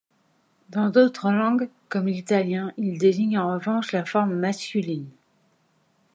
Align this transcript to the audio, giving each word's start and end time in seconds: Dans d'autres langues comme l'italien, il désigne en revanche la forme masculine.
Dans 0.69 0.89
d'autres 0.89 1.29
langues 1.29 1.69
comme 1.87 2.07
l'italien, 2.07 2.73
il 2.77 2.97
désigne 2.97 3.37
en 3.37 3.53
revanche 3.53 3.91
la 3.91 4.03
forme 4.03 4.33
masculine. 4.33 5.11